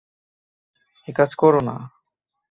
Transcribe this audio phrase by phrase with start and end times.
[1.07, 1.75] একাজ কোরো না।